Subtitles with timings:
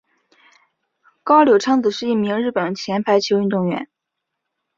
[1.21, 3.87] 高柳昌子是一名日本前排球运动员。